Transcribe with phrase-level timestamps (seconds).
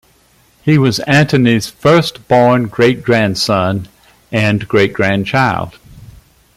[0.63, 3.87] He was Antony's first born great grandson
[4.31, 5.77] and great grandchild.